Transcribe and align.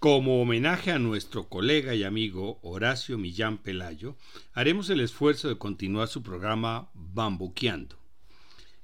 Como 0.00 0.40
homenaje 0.40 0.92
a 0.92 0.98
nuestro 0.98 1.50
colega 1.50 1.94
y 1.94 2.04
amigo 2.04 2.58
Horacio 2.62 3.18
Millán 3.18 3.58
Pelayo, 3.58 4.16
haremos 4.54 4.88
el 4.88 5.00
esfuerzo 5.00 5.50
de 5.50 5.58
continuar 5.58 6.08
su 6.08 6.22
programa 6.22 6.88
Bambuqueando. 6.94 7.98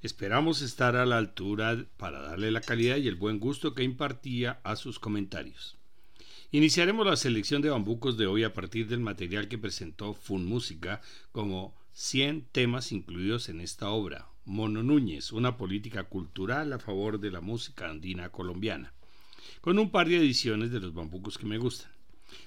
Esperamos 0.03 0.61
estar 0.61 0.95
a 0.95 1.07
la 1.07 1.17
altura 1.17 1.87
para 1.97 2.21
darle 2.21 2.51
la 2.51 2.61
calidad 2.61 2.99
y 2.99 3.09
el 3.09 3.15
buen 3.15 3.41
gusto 3.41 3.75
que 3.75 3.83
impartía 3.83 4.61
a 4.63 4.77
sus 4.77 4.99
comentarios. 4.99 5.79
Iniciaremos 6.51 7.07
la 7.07 7.17
selección 7.17 7.63
de 7.63 7.71
bambucos 7.71 8.19
de 8.19 8.27
hoy 8.27 8.45
a 8.45 8.53
partir 8.53 8.87
del 8.87 9.01
material 9.01 9.49
que 9.49 9.57
presentó 9.57 10.13
Fun 10.13 10.45
Música 10.45 11.01
como 11.33 11.75
100 11.95 12.49
temas 12.53 12.93
incluidos 12.93 13.49
en 13.49 13.63
esta 13.63 13.89
obra, 13.89 14.29
Mono 14.45 14.83
Núñez, 14.83 15.33
una 15.33 15.57
política 15.57 16.05
cultural 16.05 16.75
a 16.75 16.79
favor 16.79 17.19
de 17.19 17.31
la 17.31 17.41
música 17.41 17.89
andina 17.89 18.29
colombiana 18.29 18.93
con 19.67 19.81
un 19.81 19.91
par 19.91 20.09
de 20.09 20.17
ediciones 20.17 20.71
de 20.71 20.79
los 20.79 20.95
bambucos 20.95 21.39
que 21.39 21.45
me 21.45 21.59
gustan. 21.59 21.91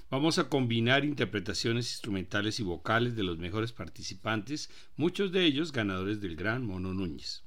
Vamos 0.09 0.39
a 0.39 0.47
combinar 0.47 1.03
interpretaciones 1.03 1.91
instrumentales 1.91 2.61
y 2.61 2.63
vocales 2.63 3.17
de 3.17 3.23
los 3.23 3.37
mejores 3.37 3.73
participantes, 3.73 4.69
muchos 4.95 5.33
de 5.33 5.43
ellos 5.43 5.73
ganadores 5.73 6.21
del 6.21 6.37
Gran 6.37 6.65
Mono 6.65 6.93
Núñez. 6.93 7.43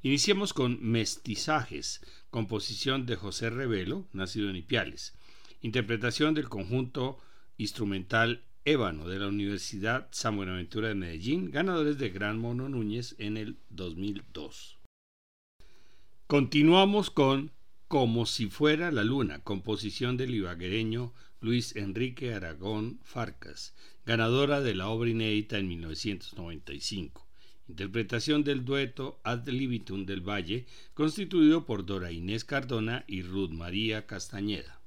Iniciemos 0.00 0.54
con 0.54 0.82
Mestizajes, 0.82 2.00
composición 2.30 3.04
de 3.04 3.16
José 3.16 3.50
Revelo, 3.50 4.08
nacido 4.14 4.48
en 4.48 4.56
Ipiales, 4.56 5.12
interpretación 5.60 6.32
del 6.32 6.48
conjunto 6.48 7.18
instrumental 7.58 8.42
Ébano 8.64 9.06
de 9.06 9.18
la 9.18 9.28
Universidad 9.28 10.08
San 10.12 10.34
Buenaventura 10.38 10.88
de 10.88 10.94
Medellín, 10.94 11.50
ganadores 11.50 11.98
del 11.98 12.10
Gran 12.10 12.38
Mono 12.38 12.70
Núñez 12.70 13.16
en 13.18 13.36
el 13.36 13.58
2002. 13.68 14.78
Continuamos 16.26 17.10
con 17.10 17.52
como 17.94 18.26
si 18.26 18.48
fuera 18.48 18.90
la 18.90 19.04
luna, 19.04 19.38
composición 19.44 20.16
del 20.16 20.34
ibaguereño 20.34 21.12
Luis 21.40 21.76
Enrique 21.76 22.34
Aragón 22.34 22.98
Farcas, 23.04 23.72
ganadora 24.04 24.60
de 24.60 24.74
la 24.74 24.88
obra 24.88 25.10
inédita 25.10 25.58
en 25.58 25.68
1995. 25.68 27.24
Interpretación 27.68 28.42
del 28.42 28.64
dueto 28.64 29.20
Ad 29.22 29.46
libitum 29.46 30.06
del 30.06 30.28
Valle, 30.28 30.66
constituido 30.94 31.66
por 31.66 31.86
Dora 31.86 32.10
Inés 32.10 32.44
Cardona 32.44 33.04
y 33.06 33.22
Ruth 33.22 33.50
María 33.50 34.08
Castañeda. 34.08 34.80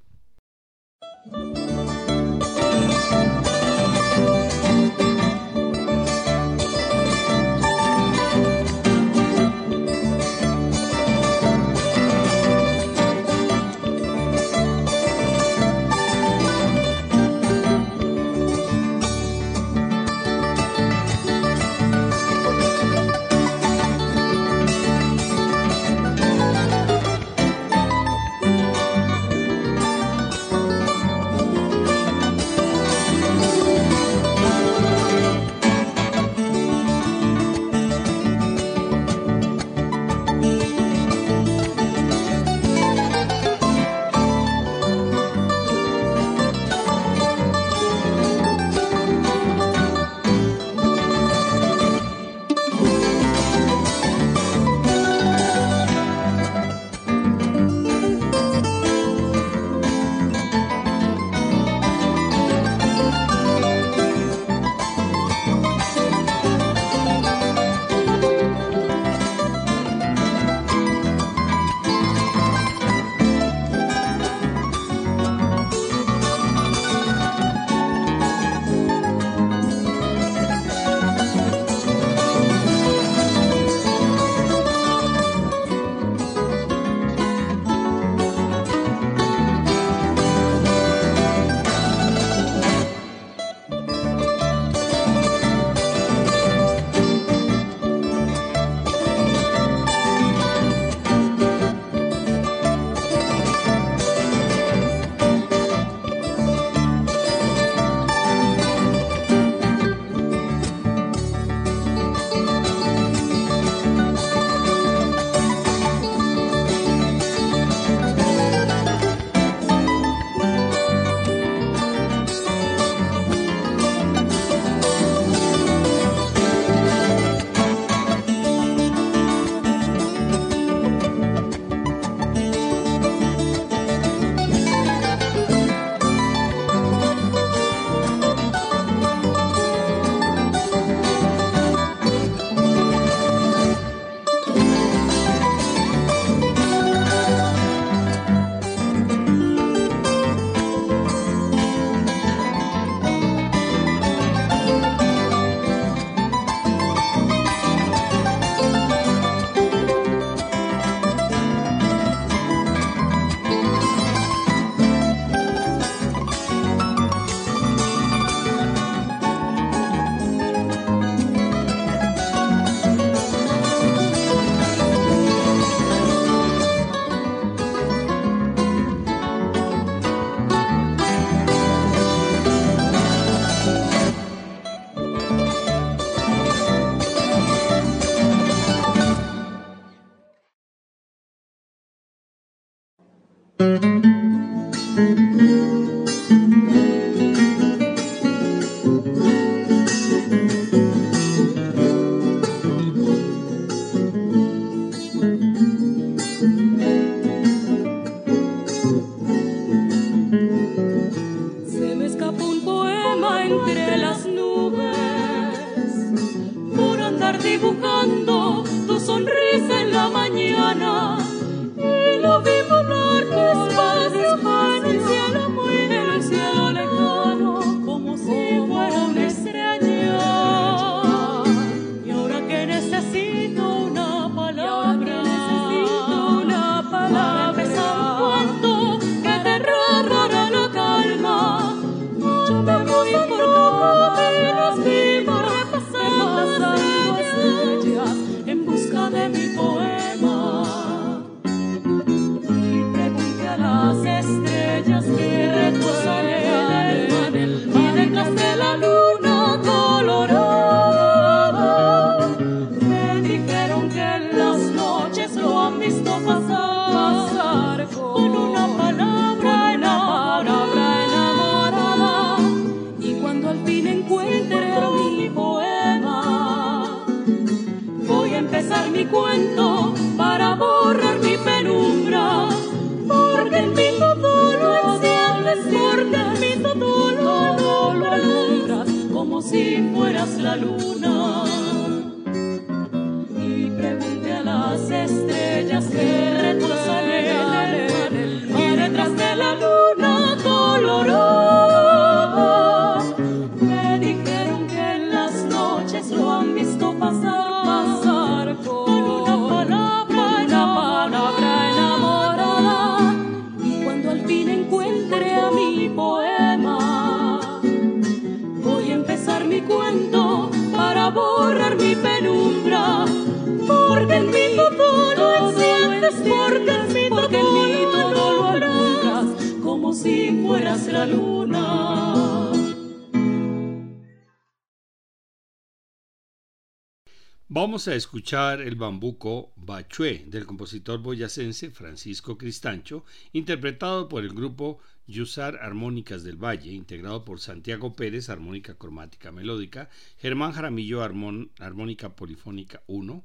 El 338.29 338.75
bambuco 338.75 339.53
Bachué 339.55 340.25
del 340.27 340.45
compositor 340.45 340.99
boyacense 340.99 341.71
Francisco 341.71 342.37
Cristancho, 342.37 343.05
interpretado 343.31 344.09
por 344.09 344.25
el 344.25 344.33
grupo 344.33 344.79
Yusar 345.07 345.55
Armónicas 345.61 346.25
del 346.25 346.35
Valle, 346.35 346.73
integrado 346.73 347.23
por 347.23 347.39
Santiago 347.39 347.95
Pérez, 347.95 348.27
armónica 348.27 348.73
cromática 348.73 349.31
melódica, 349.31 349.89
Germán 350.17 350.51
Jaramillo, 350.51 351.03
armónica 351.03 352.17
polifónica 352.17 352.83
1, 352.87 353.23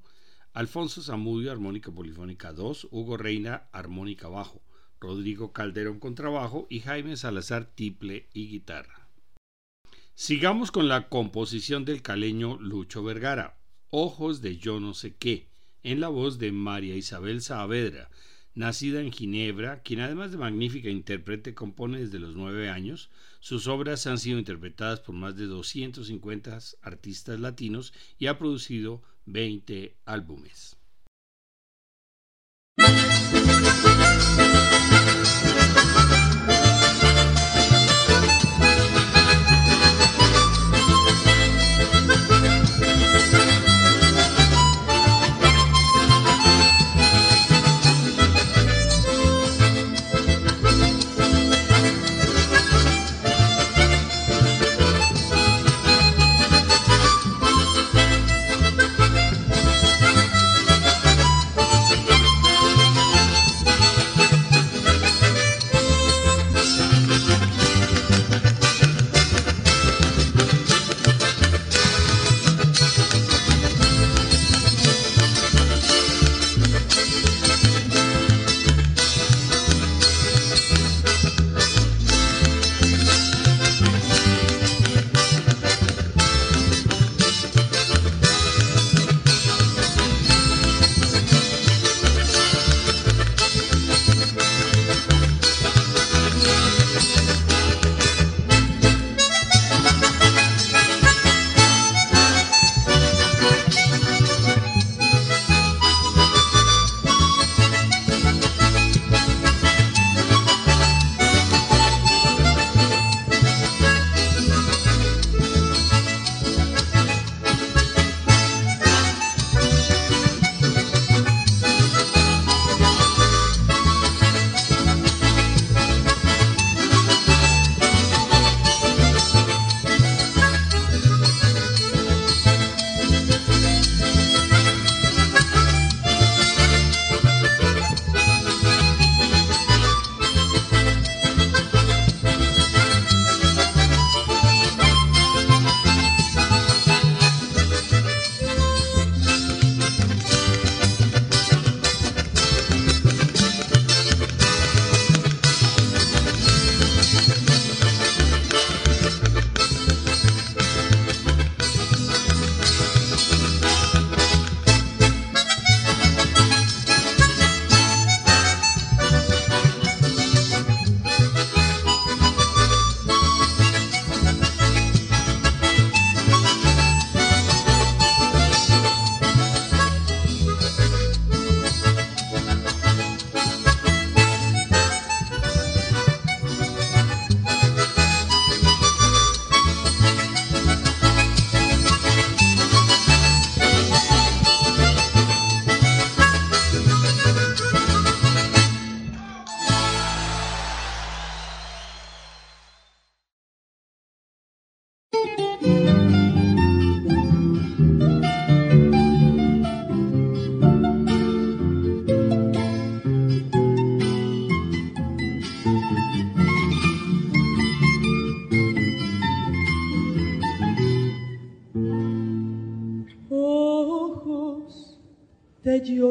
Alfonso 0.53 1.03
Zamudio, 1.03 1.51
armónica 1.51 1.91
polifónica 1.91 2.53
2, 2.53 2.87
Hugo 2.93 3.17
Reina, 3.17 3.65
armónica 3.73 4.29
bajo, 4.29 4.63
Rodrigo 5.01 5.53
Calderón, 5.53 5.99
contrabajo 5.99 6.69
y 6.71 6.79
Jaime 6.79 7.17
Salazar, 7.17 7.65
tiple 7.65 8.29
y 8.35 8.47
guitarra. 8.47 9.09
Sigamos 10.15 10.71
con 10.71 10.87
la 10.87 11.09
composición 11.09 11.85
del 11.85 12.03
caleño 12.03 12.57
Lucho 12.61 13.03
Vergara, 13.03 13.59
Ojos 13.95 14.41
de 14.41 14.57
yo 14.57 14.81
no 14.81 14.95
sé 14.95 15.15
qué, 15.17 15.49
en 15.83 16.01
la 16.01 16.09
voz 16.09 16.39
de 16.39 16.51
María 16.51 16.97
Isabel 16.97 17.43
Saavedra, 17.43 18.09
Nacida 18.55 19.03
en 19.03 19.13
Ginebra, 19.13 19.83
quien 19.83 20.01
además 20.01 20.33
de 20.33 20.39
magnífica 20.39 20.89
intérprete 20.89 21.53
compone 21.53 21.99
desde 21.99 22.19
los 22.19 22.35
nueve 22.35 22.71
años, 22.71 23.11
sus 23.41 23.67
obras 23.67 24.07
han 24.07 24.17
sido 24.17 24.39
interpretadas 24.39 25.01
por 25.01 25.15
más 25.15 25.37
de 25.37 25.45
250 25.45 26.59
artistas 26.81 27.39
latinos 27.39 27.93
y 28.19 28.29
ha 28.29 28.39
producido 28.39 29.03
20 29.27 29.95
álbumes. 30.07 30.79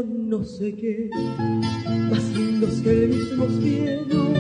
No 0.04 0.44
sé 0.44 0.74
qué, 0.74 1.10
más 2.10 2.24
lindos 2.36 2.82
que 2.82 2.92
el 2.92 3.10
mismo 3.10 3.46
cielo, 3.62 4.34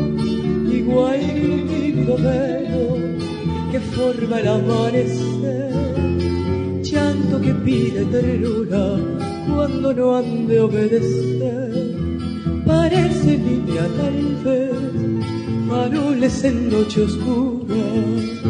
igual 0.72 1.20
que 1.20 1.46
un 1.46 1.68
tímido 1.68 2.18
velo 2.18 2.98
que 3.72 3.80
forma 3.80 4.40
el 4.40 4.48
amanecer, 4.48 5.72
llanto 6.82 7.42
que 7.42 7.54
pide 7.54 8.06
ternura 8.06 8.98
cuando 9.54 9.94
no 9.94 10.18
han 10.18 10.48
de 10.48 10.60
obedecer, 10.60 11.96
parece 12.66 13.38
niña 13.38 13.88
tal 13.98 14.36
vez, 14.44 14.72
faroles 15.68 16.44
en 16.44 16.70
noche 16.70 17.04
oscura 17.04 18.41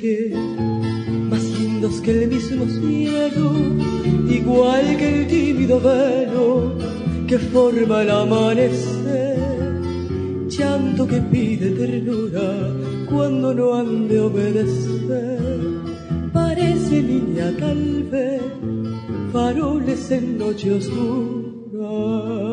qué, 0.00 0.32
más 1.30 1.42
lindos 1.58 2.00
que 2.00 2.10
el 2.10 2.28
mismo 2.28 2.66
cielo, 2.66 3.52
igual 4.28 4.96
que 4.96 5.20
el 5.20 5.26
tímido 5.26 5.80
velo 5.80 6.74
que 7.26 7.38
forma 7.38 8.02
el 8.02 8.10
amanecer, 8.10 9.36
llanto 10.48 11.06
que 11.06 11.20
pide 11.20 11.70
ternura 11.70 12.74
cuando 13.08 13.54
no 13.54 13.74
han 13.74 14.08
de 14.08 14.20
obedecer, 14.20 15.40
parece 16.32 17.02
niña 17.02 17.52
tal 17.58 18.04
vez, 18.04 18.42
faroles 19.32 20.10
en 20.10 20.38
noche 20.38 20.72
oscura. 20.72 22.47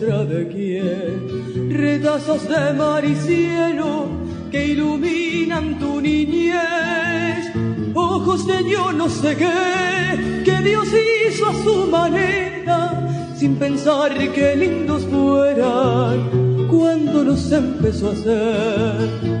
Muestra 0.00 0.24
de 0.24 0.48
quién, 0.48 1.70
retazos 1.70 2.48
de 2.48 2.72
mar 2.72 3.04
y 3.04 3.14
cielo 3.16 4.06
que 4.50 4.68
iluminan 4.68 5.78
tu 5.78 6.00
niñez, 6.00 7.52
ojos 7.94 8.46
de 8.46 8.70
yo 8.70 8.92
no 8.92 9.08
sé 9.08 9.36
qué, 9.36 10.42
que 10.44 10.56
Dios 10.62 10.88
hizo 11.28 11.46
a 11.46 11.54
su 11.62 11.86
manera, 11.86 13.34
sin 13.36 13.56
pensar 13.56 14.16
que 14.32 14.56
lindos 14.56 15.04
fueran 15.04 16.66
cuando 16.68 17.24
nos 17.24 17.52
empezó 17.52 18.08
a 18.08 18.12
hacer 18.12 19.39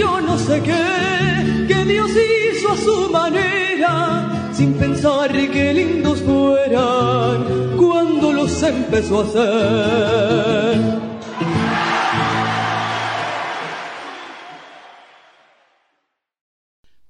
yo 0.00 0.20
no 0.20 0.38
sé 0.38 0.62
qué, 0.62 1.66
que 1.68 1.84
Dios 1.84 2.10
hizo 2.10 2.72
a 2.72 2.76
su 2.76 3.10
manera, 3.10 4.50
sin 4.52 4.72
pensar 4.74 5.30
que 5.30 5.74
lindos 5.74 6.20
fueran 6.22 7.76
cuando 7.76 8.32
los 8.32 8.62
empezó 8.62 9.20
a 9.20 9.24
hacer. 9.24 11.00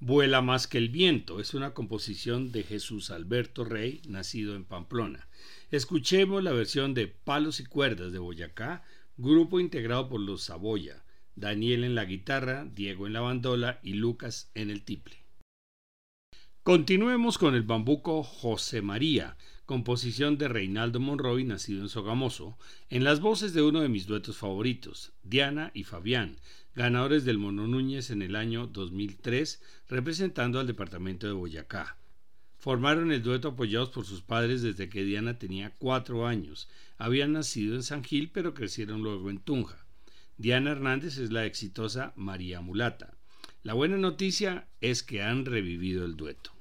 Vuela 0.00 0.40
más 0.40 0.66
que 0.66 0.78
el 0.78 0.88
viento 0.88 1.38
es 1.38 1.54
una 1.54 1.72
composición 1.72 2.50
de 2.50 2.64
Jesús 2.64 3.12
Alberto 3.12 3.64
Rey, 3.64 4.02
nacido 4.08 4.56
en 4.56 4.64
Pamplona. 4.64 5.28
Escuchemos 5.70 6.42
la 6.42 6.50
versión 6.50 6.94
de 6.94 7.06
Palos 7.06 7.60
y 7.60 7.64
Cuerdas 7.66 8.10
de 8.10 8.18
Boyacá, 8.18 8.82
grupo 9.16 9.60
integrado 9.60 10.08
por 10.08 10.20
los 10.20 10.42
Saboya. 10.42 11.04
Daniel 11.36 11.84
en 11.84 11.94
la 11.94 12.04
guitarra, 12.04 12.64
Diego 12.64 13.06
en 13.06 13.12
la 13.12 13.20
bandola 13.20 13.80
y 13.82 13.94
Lucas 13.94 14.50
en 14.54 14.70
el 14.70 14.82
tiple. 14.82 15.20
Continuemos 16.62 17.38
con 17.38 17.54
el 17.54 17.62
bambuco 17.62 18.22
José 18.22 18.82
María, 18.82 19.36
composición 19.64 20.36
de 20.36 20.48
Reinaldo 20.48 21.00
Monroy, 21.00 21.44
nacido 21.44 21.80
en 21.80 21.88
Sogamoso, 21.88 22.58
en 22.90 23.02
las 23.02 23.20
voces 23.20 23.54
de 23.54 23.62
uno 23.62 23.80
de 23.80 23.88
mis 23.88 24.06
duetos 24.06 24.36
favoritos, 24.36 25.12
Diana 25.22 25.70
y 25.74 25.84
Fabián, 25.84 26.36
ganadores 26.74 27.24
del 27.24 27.38
Mono 27.38 27.66
Núñez 27.66 28.10
en 28.10 28.20
el 28.20 28.36
año 28.36 28.66
2003, 28.66 29.62
representando 29.88 30.60
al 30.60 30.66
departamento 30.66 31.26
de 31.26 31.32
Boyacá. 31.32 31.96
Formaron 32.58 33.10
el 33.10 33.22
dueto 33.22 33.48
apoyados 33.48 33.88
por 33.88 34.04
sus 34.04 34.20
padres 34.20 34.60
desde 34.60 34.90
que 34.90 35.02
Diana 35.02 35.38
tenía 35.38 35.72
cuatro 35.78 36.26
años. 36.26 36.68
Habían 36.98 37.32
nacido 37.32 37.74
en 37.74 37.82
San 37.82 38.04
Gil, 38.04 38.30
pero 38.30 38.52
crecieron 38.52 39.02
luego 39.02 39.30
en 39.30 39.38
Tunja. 39.38 39.86
Diana 40.40 40.70
Hernández 40.70 41.18
es 41.18 41.30
la 41.30 41.44
exitosa 41.44 42.14
María 42.16 42.62
Mulata. 42.62 43.18
La 43.62 43.74
buena 43.74 43.98
noticia 43.98 44.68
es 44.80 45.02
que 45.02 45.22
han 45.22 45.44
revivido 45.44 46.06
el 46.06 46.16
dueto. 46.16 46.52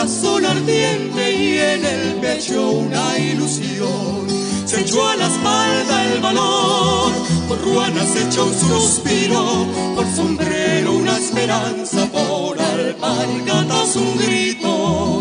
Corazón 0.00 0.46
ardiente 0.46 1.30
y 1.30 1.58
en 1.58 1.84
el 1.84 2.14
pecho 2.22 2.70
una 2.70 3.18
ilusión. 3.18 4.26
Se 4.64 4.80
echó 4.80 5.06
a 5.06 5.14
la 5.16 5.26
espalda 5.26 6.14
el 6.14 6.20
valor, 6.22 7.12
por 7.46 7.60
ruanas 7.60 8.16
echó 8.16 8.46
un 8.46 8.54
suspiro, 8.54 9.66
por 9.94 10.06
sombrero 10.16 10.94
una 10.94 11.18
esperanza, 11.18 12.06
por 12.06 12.58
alpargatas 12.58 13.96
un 13.96 14.16
grito. 14.16 15.19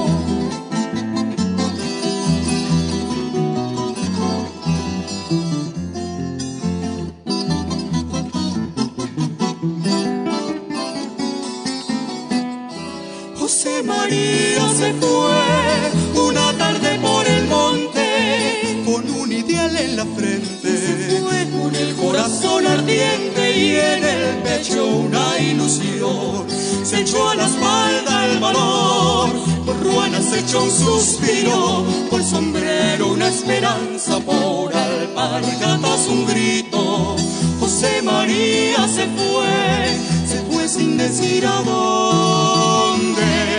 Se 14.79 14.93
fue 14.93 16.21
una 16.23 16.53
tarde 16.57 16.97
por 17.01 17.27
el 17.27 17.47
monte 17.47 18.85
con 18.85 19.09
un 19.09 19.29
ideal 19.29 19.75
en 19.75 19.97
la 19.97 20.05
frente, 20.05 21.21
con 21.51 21.75
el 21.75 21.95
corazón 21.95 22.65
ardiente 22.65 23.57
y 23.57 23.75
en 23.75 24.03
el 24.05 24.37
pecho 24.41 24.85
una 24.85 25.37
ilusión. 25.37 26.47
Se 26.85 27.01
echó 27.01 27.29
a 27.29 27.35
la 27.35 27.45
espalda 27.45 28.25
el 28.27 28.39
valor, 28.39 29.29
por 29.65 29.83
ruanas 29.83 30.23
se 30.23 30.39
echó 30.39 30.63
un 30.63 30.71
suspiro, 30.71 31.85
por 32.09 32.23
sombrero 32.23 33.09
una 33.09 33.27
esperanza, 33.27 34.17
por 34.21 34.73
alpargatas 34.73 36.07
un 36.07 36.25
grito. 36.25 37.17
José 37.59 38.01
María 38.01 38.87
se 38.87 39.07
fue, 39.17 39.97
se 40.25 40.37
fue 40.49 40.69
sin 40.69 40.95
decir 40.97 41.45
a 41.45 41.61
dónde. 41.63 43.58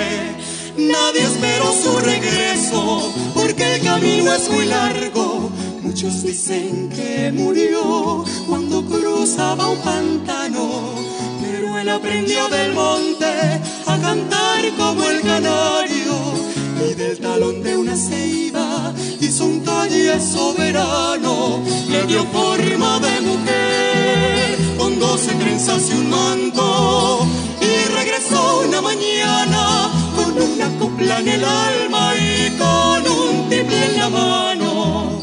Nadie 0.90 1.22
esperó 1.22 1.72
su 1.72 1.98
regreso, 1.98 3.12
porque 3.34 3.76
el 3.76 3.82
camino 3.82 4.32
es 4.32 4.50
muy 4.50 4.66
largo. 4.66 5.50
Muchos 5.82 6.22
dicen 6.22 6.88
que 6.88 7.32
murió 7.32 8.24
cuando 8.48 8.84
cruzaba 8.84 9.68
un 9.68 9.78
pantano, 9.78 10.94
pero 11.42 11.78
él 11.78 11.88
aprendió 11.88 12.48
del 12.48 12.72
monte 12.74 13.26
a 13.86 13.98
cantar 13.98 14.62
como 14.76 15.04
el 15.04 15.20
canario 15.20 16.14
y 16.88 16.94
del 16.94 17.18
talón 17.18 17.62
de 17.62 17.76
una 17.76 17.96
ceiba 17.96 18.92
hizo 19.20 19.44
un 19.44 19.62
talle 19.62 20.20
soberano, 20.20 21.62
le 21.88 22.06
dio 22.06 22.24
forma 22.26 22.98
de 23.00 23.20
mujer 23.20 24.58
con 24.78 24.98
doce 24.98 25.32
trenzas 25.34 25.88
y 25.90 25.92
un 25.92 26.10
manto 26.10 27.26
y 27.60 27.94
regresó 27.94 28.62
una 28.66 28.80
mañana 28.80 29.69
una 30.68 31.18
en 31.20 31.28
el 31.28 31.44
alma 31.44 32.12
y 32.16 32.50
con 32.58 33.06
un 33.06 33.48
tiple 33.48 33.86
en 33.86 33.98
la 33.98 34.08
mano. 34.10 35.20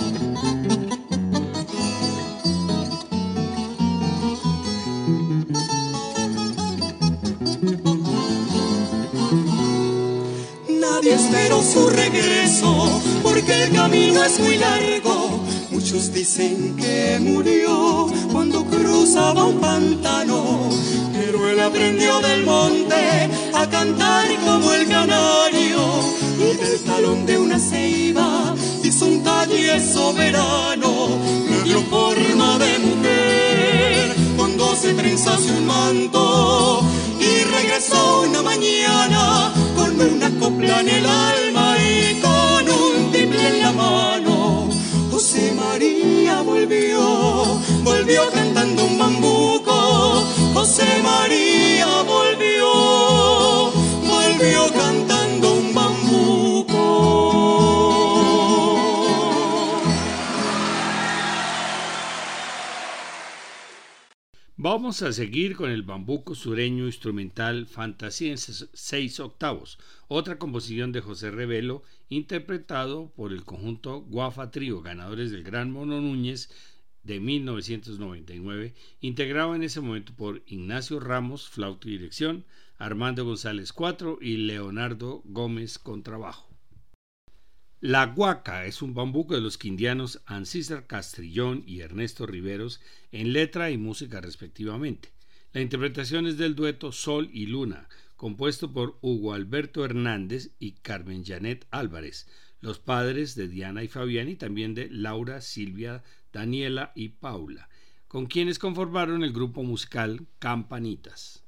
Nadie 10.80 11.14
esperó 11.14 11.62
su 11.62 11.90
regreso 11.90 13.02
porque 13.22 13.64
el 13.64 13.72
camino 13.74 14.24
es 14.24 14.40
muy 14.40 14.58
largo. 14.58 15.40
Muchos 15.72 16.12
dicen 16.14 16.76
que 16.76 17.20
murió 17.22 18.08
cuando 18.32 18.66
cruzaba 18.66 19.46
un 19.46 19.60
pantano, 19.60 20.37
él 21.58 21.64
aprendió 21.64 22.20
del 22.20 22.46
monte 22.46 23.30
a 23.54 23.68
cantar 23.68 24.28
como 24.46 24.72
el 24.74 24.88
canario 24.88 25.80
y 26.38 26.56
del 26.56 26.80
talón 26.84 27.26
de 27.26 27.38
una 27.38 27.60
ceiba 27.60 28.54
hizo 28.84 29.06
un 29.06 29.24
talle 29.24 29.80
soberano, 29.80 31.10
le 31.50 31.64
dio 31.64 31.82
forma 31.90 32.60
de 32.60 32.80
mujer 32.80 34.16
con 34.38 34.56
doce 34.58 34.94
trenzas 34.94 35.42
y 35.48 35.52
un 35.52 35.66
manto 35.66 36.82
y 37.20 37.44
regresó 37.44 38.22
una 38.30 38.44
mañana 38.44 39.52
con 39.76 40.00
una 40.00 40.30
copla 40.40 40.82
en 40.82 40.90
el 40.90 41.06
alma 41.06 41.76
y 41.80 42.22
con 42.22 42.70
un 42.70 43.12
tiple 43.12 43.48
en 43.48 43.60
la 43.62 43.72
mano. 43.72 44.70
José 45.10 45.54
María 45.54 46.42
volvió, 46.44 47.60
volvió 47.84 48.30
cantando 48.32 48.86
un 48.86 48.98
bambuco. 49.00 49.37
José 50.58 51.04
María 51.04 52.02
volvió, 52.02 53.72
volvió 54.02 54.74
cantando 54.74 55.54
un 55.54 55.72
bambuco. 55.72 56.74
Vamos 64.56 65.04
a 65.04 65.14
seguir 65.14 65.56
con 65.56 65.70
el 65.70 65.84
bambuco 65.84 66.34
sureño 66.34 66.88
instrumental 66.88 67.68
Fantasía 67.68 68.32
en 68.32 68.40
seis 68.40 69.20
octavos, 69.20 69.78
otra 70.08 70.40
composición 70.40 70.92
de 70.92 71.02
José 71.02 71.30
Revelo, 71.30 71.84
interpretado 72.10 73.12
por 73.16 73.32
el 73.32 73.46
conjunto 73.46 74.02
Guafa 74.02 74.50
Trío, 74.50 74.82
ganadores 74.82 75.30
del 75.30 75.44
Gran 75.44 75.70
Mono 75.70 76.02
Núñez 76.02 76.50
de 77.08 77.20
1999, 77.20 78.76
integrado 79.02 79.56
en 79.56 79.64
ese 79.64 79.82
momento 79.82 80.14
por 80.16 80.44
Ignacio 80.46 81.00
Ramos, 81.00 81.50
flauta 81.50 81.88
y 81.88 81.92
dirección, 81.92 82.46
Armando 82.78 83.26
González 83.26 83.74
cuatro 83.74 84.20
y 84.22 84.38
Leonardo 84.38 85.24
Gómez 85.26 85.80
contrabajo. 85.80 86.48
La 87.80 88.08
Guaca 88.08 88.66
es 88.66 88.82
un 88.82 88.94
bambuco 88.94 89.36
de 89.36 89.42
los 89.42 89.58
quindianos 89.58 90.22
Ancísar 90.26 90.86
Castrillón 90.86 91.64
y 91.66 91.80
Ernesto 91.80 92.26
Riveros 92.26 92.82
en 93.12 93.34
letra 93.34 93.72
y 93.72 93.78
música 93.78 94.20
respectivamente. 94.20 95.14
La 95.54 95.62
interpretación 95.62 96.28
es 96.28 96.38
del 96.38 96.56
dueto 96.56 96.92
Sol 96.92 97.30
y 97.32 97.46
Luna, 97.46 97.88
compuesto 98.18 98.74
por 98.74 98.98
Hugo 99.02 99.34
Alberto 99.34 99.86
Hernández 99.86 100.52
y 100.60 100.74
Carmen 100.74 101.24
Janet 101.24 101.68
Álvarez, 101.72 102.28
los 102.68 102.80
padres 102.80 103.34
de 103.36 103.48
Diana 103.48 103.82
y 103.82 103.88
Fabián 103.88 104.28
y 104.28 104.36
también 104.36 104.76
de 104.76 104.90
Laura, 104.90 105.40
Silvia, 105.40 106.04
Daniela 106.34 106.92
y 106.96 107.10
Paula, 107.10 107.70
con 108.10 108.26
quienes 108.26 108.60
conformaron 108.60 109.24
el 109.24 109.32
grupo 109.32 109.64
musical 109.64 110.28
Campanitas. 110.38 111.46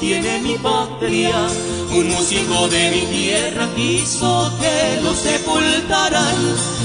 Tiene 0.00 0.38
mi 0.40 0.54
patria, 0.56 1.46
un 1.90 2.08
músico 2.08 2.68
de 2.68 2.90
mi 2.90 3.00
tierra 3.06 3.68
quiso 3.74 4.50
que 4.60 5.00
lo 5.02 5.14
sepultaran. 5.14 6.36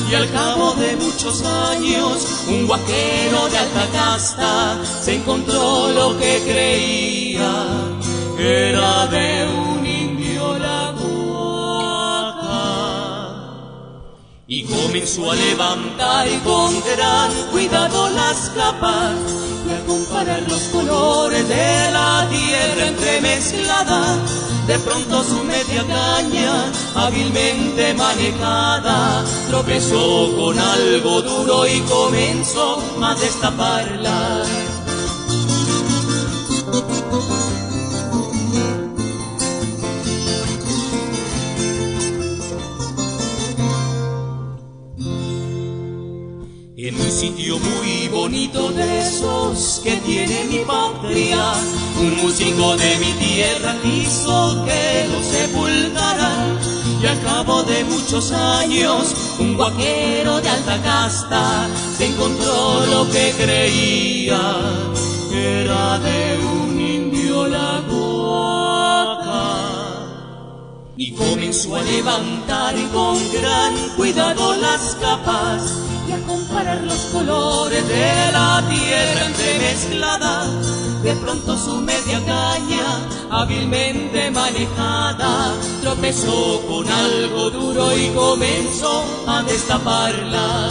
Y 0.09 0.15
al 0.15 0.29
cabo 0.31 0.73
de 0.73 0.95
muchos 0.97 1.43
años 1.43 2.45
un 2.47 2.67
guaquero 2.67 3.47
de 3.49 3.57
alta 3.57 3.87
casta 3.93 4.77
se 5.01 5.15
encontró 5.15 5.89
lo 5.89 6.17
que 6.17 6.41
creía 6.45 7.65
era 8.37 9.07
de 9.07 9.47
un 9.47 9.85
indio 9.85 10.57
la 10.57 10.91
y 14.53 14.65
comenzó 14.65 15.31
a 15.31 15.35
levantar 15.35 16.27
con 16.43 16.73
gran 16.81 17.31
cuidado 17.51 18.09
las 18.09 18.49
capas 18.49 19.40
los 20.23 20.61
colores 20.71 21.47
de 21.47 21.91
la 21.91 22.27
tierra 22.29 22.87
entremezclada. 22.87 24.17
De 24.67 24.77
pronto 24.79 25.23
su 25.23 25.43
media 25.43 25.83
caña, 25.87 26.71
hábilmente 26.95 27.93
manejada, 27.95 29.23
tropezó 29.49 30.35
con 30.35 30.57
algo 30.59 31.21
duro 31.21 31.65
y 31.65 31.81
comenzó 31.81 32.83
a 33.01 33.15
destaparla. 33.15 34.43
Sitio 47.21 47.59
muy 47.59 48.07
bonito 48.07 48.71
de 48.71 48.99
esos 48.99 49.79
que 49.83 49.95
tiene 49.97 50.43
mi 50.45 50.57
patria, 50.65 51.53
un 51.99 52.17
músico 52.17 52.75
de 52.75 52.97
mi 52.97 53.11
tierra 53.23 53.75
quiso 53.83 54.65
que 54.65 55.07
lo 55.07 55.21
sepultaran. 55.21 56.57
Y 56.99 57.05
al 57.05 57.21
cabo 57.21 57.61
de 57.61 57.83
muchos 57.83 58.31
años, 58.31 59.13
un 59.37 59.55
guaquero 59.55 60.41
de 60.41 60.49
alta 60.49 60.81
casta 60.81 61.67
se 61.95 62.07
encontró 62.07 62.87
lo 62.87 63.07
que 63.11 63.35
creía 63.37 64.41
era 65.31 65.99
de 65.99 66.39
un 66.43 66.81
indio 66.81 67.47
la 67.47 67.83
Y 70.97 71.11
comenzó 71.11 71.75
a 71.75 71.83
levantar 71.83 72.73
con 72.91 73.15
gran 73.31 73.73
cuidado 73.95 74.55
las 74.55 74.95
capas 74.95 75.90
comparar 76.27 76.81
los 76.83 76.99
colores 77.13 77.87
de 77.87 78.31
la 78.31 78.63
tierra 78.69 79.25
entremezclada. 79.25 80.45
De 81.03 81.13
pronto 81.15 81.57
su 81.57 81.77
media 81.77 82.19
caña, 82.25 83.09
hábilmente 83.31 84.29
manejada, 84.31 85.53
tropezó 85.81 86.61
con 86.67 86.87
algo 86.87 87.49
duro 87.49 87.97
y 87.97 88.09
comenzó 88.09 89.03
a 89.27 89.43
destaparla. 89.43 90.69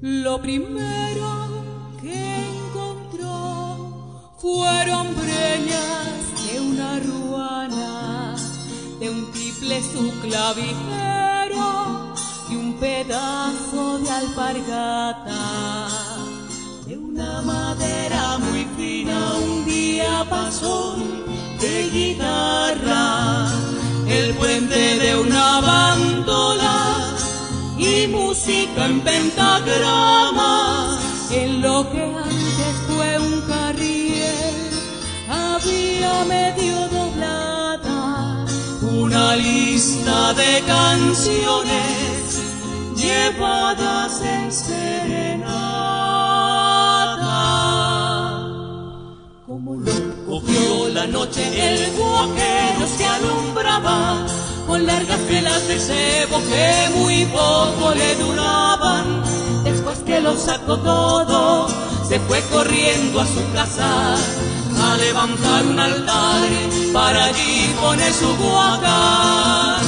Lo 0.00 0.40
primero 0.40 1.11
un 9.12 9.30
triple 9.32 9.82
su 9.82 10.10
clavijero 10.20 11.68
y 12.50 12.56
un 12.56 12.74
pedazo 12.74 13.98
de 13.98 14.10
alpargata. 14.10 15.40
De 16.86 16.96
una 16.96 17.42
madera 17.42 18.38
muy 18.38 18.64
fina 18.76 19.34
un 19.36 19.64
día 19.64 20.26
pasó 20.28 20.96
de 21.60 21.90
guitarra 21.90 23.48
el 24.08 24.34
puente 24.34 24.98
de 24.98 25.16
una 25.16 25.60
bandola 25.60 27.14
y 27.78 28.06
música 28.08 28.86
en 28.86 29.00
pentagrama 29.00 30.98
en 31.30 31.62
lo 31.62 31.90
que 31.90 32.02
antes 32.02 32.74
fue 32.88 33.18
un 33.18 33.42
había 35.64 36.24
medio 36.24 36.81
lista 39.36 40.34
de 40.34 40.62
canciones 40.66 42.40
llevadas 42.96 44.20
en 44.20 44.52
serenata. 44.52 45.52
Como 49.46 49.74
lo 49.76 49.92
cogió 50.26 50.88
la 50.88 51.06
noche 51.06 51.42
el 51.42 51.92
guaquero 51.92 52.86
se 52.96 53.06
alumbraba 53.06 54.26
con 54.66 54.86
largas 54.86 55.26
velas 55.28 55.66
de 55.68 55.78
cebo 55.78 56.38
que 56.50 56.90
muy 56.98 57.24
poco 57.26 57.94
le 57.94 58.14
duraban. 58.16 59.22
Después 59.64 59.98
que 60.00 60.20
lo 60.20 60.36
sacó 60.36 60.78
todo, 60.78 61.68
se 62.08 62.18
fue 62.20 62.40
corriendo 62.52 63.20
a 63.20 63.26
su 63.26 63.52
casa 63.52 64.16
a 64.82 64.96
levantar 64.96 65.66
un 65.66 65.78
altar 65.78 66.48
para 66.92 67.24
allí 67.26 67.72
poner 67.80 68.12
su 68.12 68.28
guacar. 68.36 69.82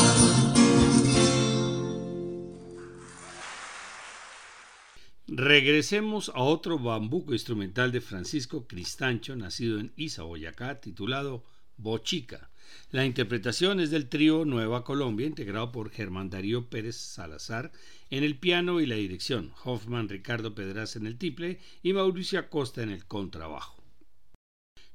Regresemos 5.27 6.31
a 6.35 6.43
otro 6.43 6.79
bambuco 6.79 7.33
instrumental 7.33 7.91
de 7.91 8.01
Francisco 8.01 8.69
Cristancho, 8.69 9.35
nacido 9.35 9.81
en 9.81 9.93
Isa, 9.97 10.23
Boyacá, 10.23 10.81
titulado 10.81 11.43
Bochica. 11.77 12.51
La 12.93 13.05
interpretación 13.05 13.81
es 13.81 13.91
del 13.91 14.09
trío 14.09 14.45
Nueva 14.45 14.85
Colombia, 14.85 15.27
integrado 15.27 15.73
por 15.73 15.91
Germán 15.91 16.31
Darío 16.31 16.71
Pérez 16.71 16.97
Salazar 16.97 17.73
en 18.11 18.23
el 18.23 18.39
piano 18.39 18.81
y 18.81 18.87
la 18.87 18.95
dirección, 18.95 19.53
Hoffman 19.65 20.09
Ricardo 20.09 20.55
Pedraza 20.55 21.01
en 21.01 21.07
el 21.07 21.19
tiple 21.19 21.59
y 21.83 21.93
Mauricio 21.93 22.39
Acosta 22.39 22.83
en 22.83 22.91
el 22.91 23.05
contrabajo. 23.05 23.84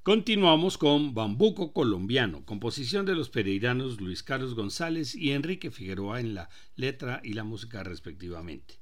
Continuamos 0.04 0.78
con 0.78 1.14
Bambuco 1.14 1.74
Colombiano, 1.74 2.46
composición 2.46 3.06
de 3.06 3.16
los 3.16 3.30
pereiranos 3.30 4.00
Luis 4.00 4.24
Carlos 4.24 4.56
González 4.56 5.14
y 5.14 5.32
Enrique 5.32 5.72
Figueroa 5.72 6.22
en 6.22 6.36
la 6.36 6.50
letra 6.78 7.20
y 7.22 7.34
la 7.34 7.44
música 7.44 7.84
respectivamente. 7.84 8.80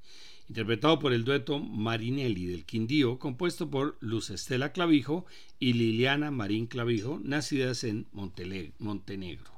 Interpretado 0.47 0.99
por 0.99 1.13
el 1.13 1.23
dueto 1.23 1.57
Marinelli 1.57 2.45
del 2.45 2.65
Quindío, 2.65 3.17
compuesto 3.17 3.71
por 3.71 3.97
Luz 3.99 4.29
Estela 4.29 4.71
Clavijo 4.71 5.25
y 5.57 5.73
Liliana 5.73 6.29
Marín 6.29 6.67
Clavijo, 6.67 7.19
nacidas 7.23 7.83
en 7.83 8.07
Montenegro. 8.11 9.51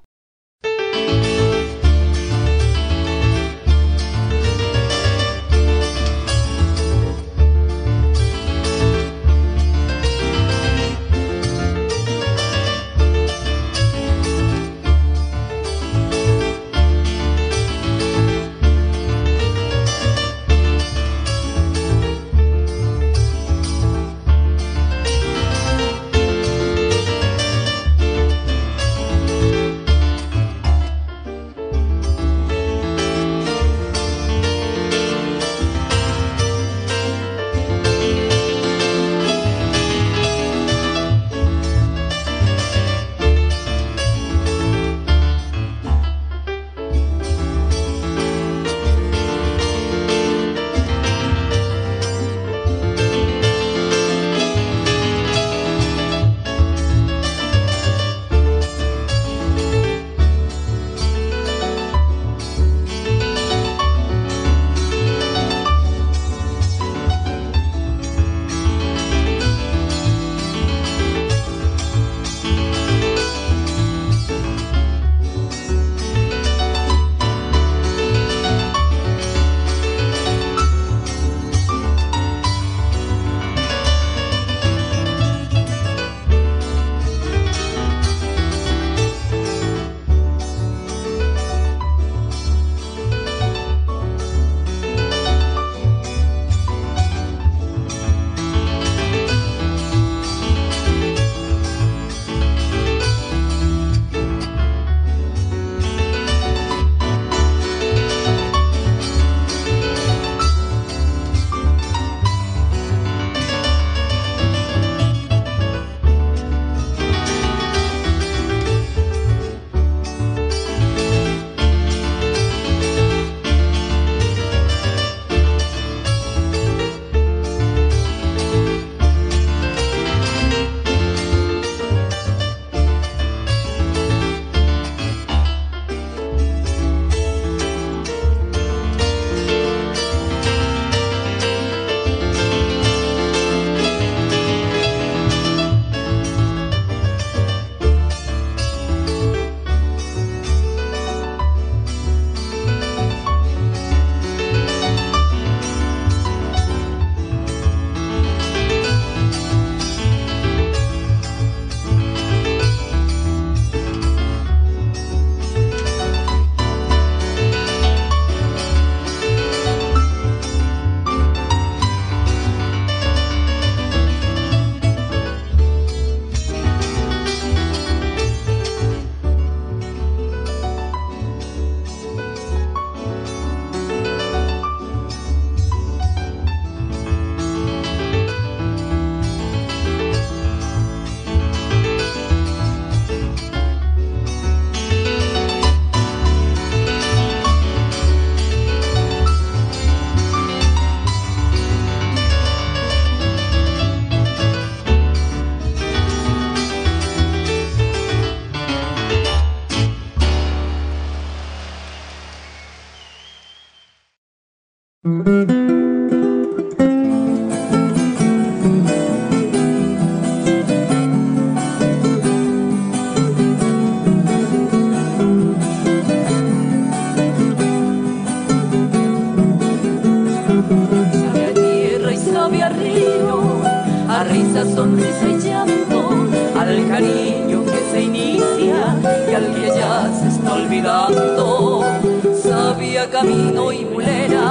Camino 243.08 243.72
y 243.72 243.86
mulera. 243.86 244.50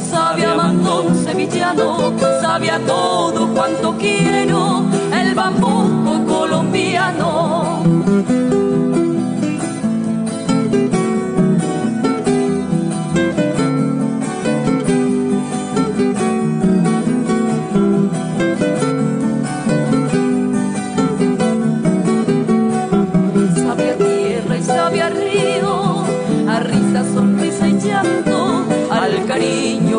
Sabe 0.00 0.44
a 0.44 0.54
mandón 0.54 1.14
sevillano, 1.14 2.12
sabe 2.40 2.70
a 2.70 2.78
todo 2.80 3.48
cuanto 3.54 3.96
quiero, 3.96 4.84
el 5.12 5.34
bambuco 5.34 6.24
colombiano. 6.26 7.82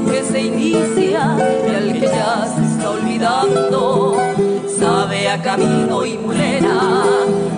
Que 0.06 0.24
se 0.24 0.42
inicia 0.42 1.38
y 1.68 1.76
al 1.76 1.94
que 1.94 2.02
ya 2.02 2.46
se 2.48 2.64
está 2.64 2.90
olvidando. 2.92 4.18
Sabe 4.68 5.30
a 5.30 5.42
camino 5.42 6.06
y 6.06 6.18
mulera, 6.18 7.04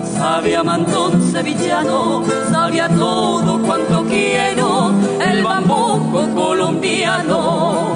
sabe 0.04 0.56
a 0.56 0.62
mantón 0.62 1.22
sevillano, 1.22 2.22
sabe 2.50 2.80
a 2.80 2.88
todo 2.88 3.60
cuanto 3.62 4.04
quiero, 4.04 4.92
el 5.20 5.42
bambuco 5.42 6.28
colombiano. 6.34 7.93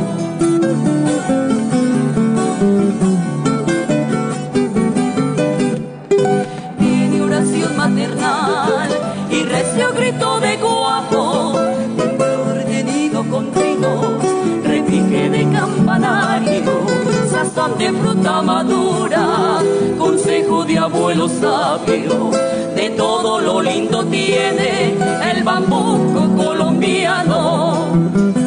De 17.77 17.93
fruta 17.93 18.43
madura, 18.43 19.59
consejo 19.99 20.65
de 20.65 20.79
abuelo 20.79 21.29
sabio, 21.29 22.31
de 22.75 22.91
todo 22.97 23.41
lo 23.41 23.61
lindo 23.61 24.05
tiene 24.05 24.95
el 25.31 25.45
bambuco 25.45 26.37
colombiano. 26.37 28.38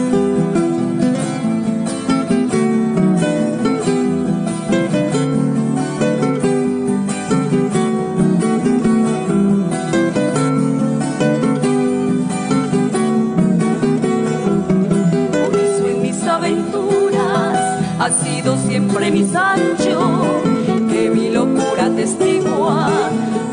Sancho, 19.32 20.42
que 20.90 21.10
mi 21.10 21.30
locura 21.30 21.90
testigua 21.96 22.90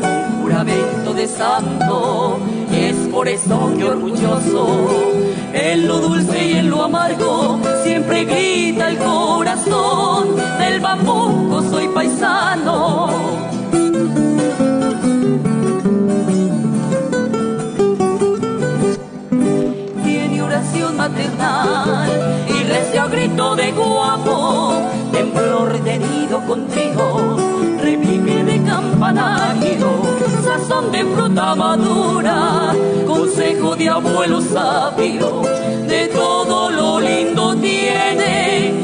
un 0.03 0.41
juramento 0.41 1.13
de 1.13 1.27
santo. 1.27 2.39
Es 2.71 2.95
por 3.11 3.27
eso 3.27 3.71
que 3.77 3.83
orgulloso, 3.83 4.67
en 5.53 5.87
lo 5.87 5.99
dulce 5.99 6.47
y 6.47 6.51
en 6.57 6.69
lo 6.69 6.83
amargo, 6.83 7.59
siempre 7.83 8.25
grita 8.25 8.89
el 8.89 8.97
corazón 8.97 10.35
del 10.59 10.79
bambuco, 10.79 11.61
soy 11.69 11.87
paisano. 11.89 13.09
maternal 20.99 22.45
y 22.49 22.63
recio 22.63 23.07
grito 23.09 23.55
de 23.55 23.71
guapo, 23.71 24.38
contigo, 26.79 27.35
repique 27.81 28.43
de 28.43 28.63
campanario, 28.63 30.01
sazón 30.43 30.91
de 30.91 31.03
fruta 31.05 31.55
madura, 31.55 32.73
consejo 33.05 33.75
de 33.75 33.89
abuelo 33.89 34.41
sabio, 34.41 35.41
de 35.87 36.07
todo 36.07 36.69
lo 36.69 36.99
lindo 36.99 37.55
tiene 37.55 38.78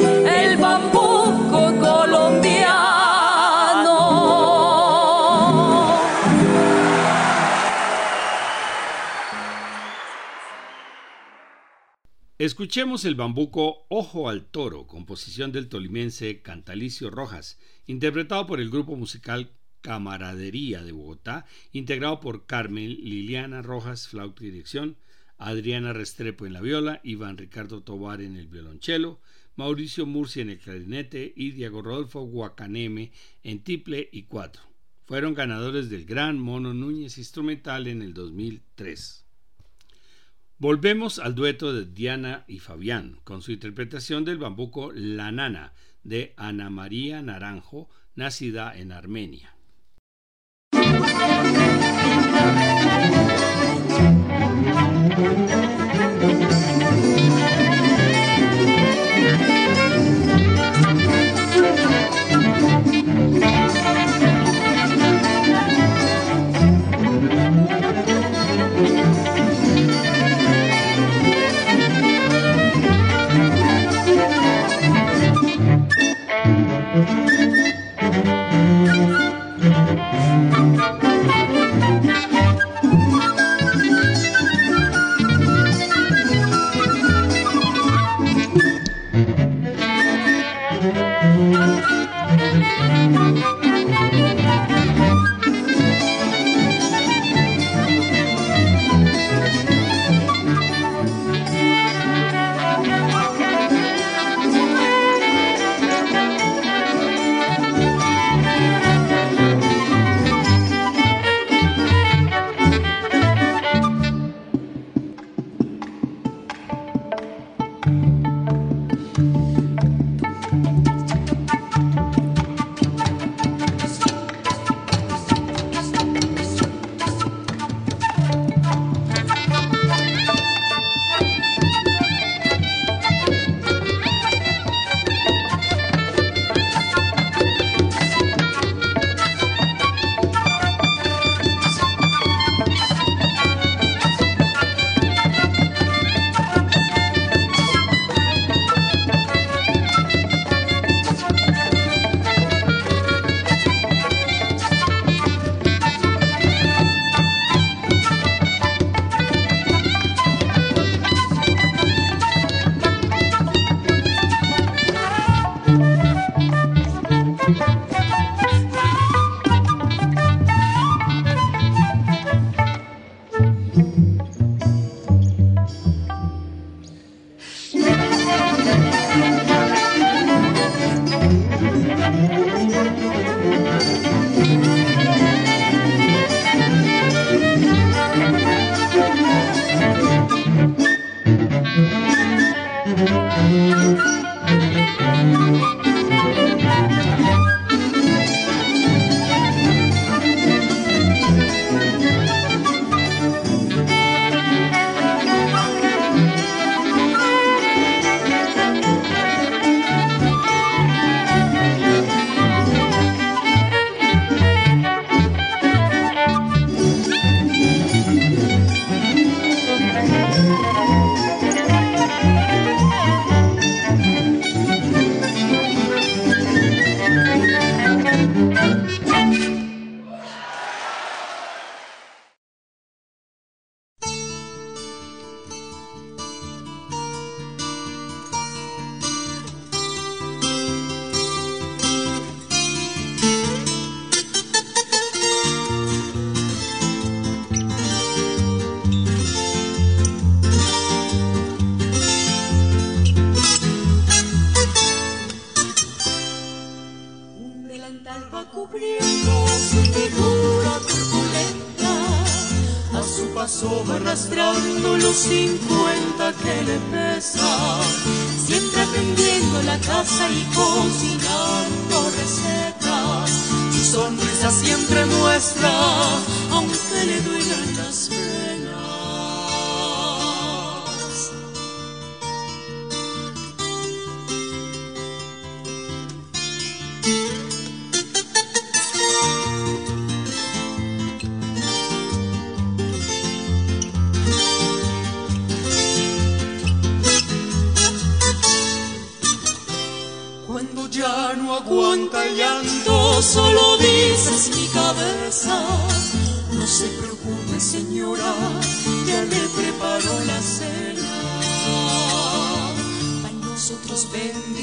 Escuchemos 12.46 13.06
el 13.06 13.16
bambuco 13.16 13.88
Ojo 13.90 14.30
al 14.30 14.46
Toro, 14.46 14.86
composición 14.86 15.52
del 15.52 15.68
tolimense 15.68 16.44
Cantalicio 16.44 17.10
Rojas, 17.10 17.58
interpretado 17.88 18.46
por 18.46 18.60
el 18.60 18.70
grupo 18.70 18.96
musical 18.96 19.50
Camaradería 19.82 20.84
de 20.84 20.92
Bogotá, 20.92 21.48
integrado 21.72 22.20
por 22.20 22.46
Carmen 22.46 22.90
Liliana 22.90 23.64
Rojas, 23.64 24.08
flauta 24.08 24.44
y 24.44 24.52
dirección, 24.52 24.96
Adriana 25.40 25.92
Restrepo 25.92 26.46
en 26.46 26.54
la 26.54 26.62
viola, 26.62 27.02
Iván 27.04 27.40
Ricardo 27.40 27.82
Tobar 27.82 28.22
en 28.22 28.36
el 28.36 28.46
violonchelo, 28.46 29.20
Mauricio 29.56 30.06
Murcia 30.06 30.44
en 30.44 30.52
el 30.52 30.60
clarinete 30.60 31.34
y 31.36 31.50
Diego 31.50 31.82
Rodolfo 31.82 32.22
Guacaneme 32.22 33.12
en 33.42 33.64
tiple 33.64 34.08
y 34.12 34.26
cuatro. 34.26 34.62
Fueron 35.06 35.34
ganadores 35.34 35.90
del 35.90 36.06
Gran 36.06 36.38
Mono 36.38 36.76
Núñez 36.76 37.18
Instrumental 37.18 37.88
en 37.88 38.04
el 38.04 38.14
2003. 38.14 39.25
Volvemos 40.58 41.20
al 41.20 41.36
dueto 41.36 41.74
de 41.74 41.86
Diana 41.86 42.46
y 42.48 42.60
Fabián 42.60 43.20
con 43.26 43.42
su 43.42 43.52
interpretación 43.52 44.24
del 44.24 44.38
bambuco 44.38 44.94
La 44.94 45.30
Nana 45.34 45.74
de 46.04 46.34
Ana 46.38 46.70
María 46.70 47.22
Naranjo, 47.22 47.90
nacida 48.16 48.74
en 48.78 48.94
Armenia. 48.94 49.54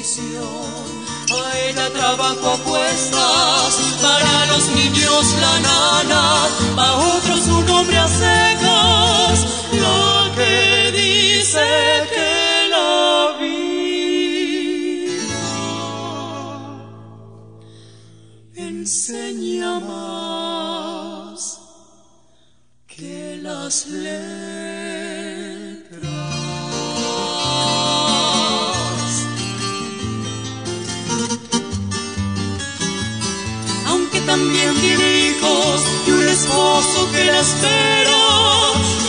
Bendición, 0.03 0.43
a 1.31 1.59
ella 1.59 1.89
trabajo 1.93 2.51
apuestas, 2.51 3.73
para 4.01 4.45
los 4.47 4.67
niños 4.69 5.33
la 5.39 5.59
nana, 5.59 6.47
para 6.75 6.93
otros 6.93 7.47
un 7.47 7.69
hombre 7.69 7.97
a 7.97 8.07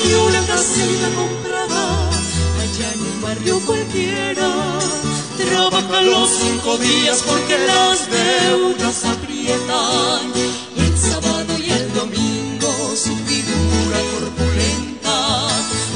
y 0.06 0.14
una 0.14 0.40
casita 0.46 1.08
comprada 1.14 2.08
allá 2.08 2.92
en 2.94 3.00
un 3.00 3.20
barrio 3.20 3.60
cualquiera. 3.66 4.50
Trabaja 5.36 6.00
los 6.00 6.30
cinco 6.30 6.78
días 6.78 7.22
porque 7.26 7.58
las 7.58 8.08
deudas 8.10 9.04
el 10.76 10.96
sábado 10.96 11.58
y 11.58 11.70
el 11.70 11.92
domingo 11.92 12.96
su 12.96 13.14
figura 13.26 13.98
corpulenta 14.12 15.48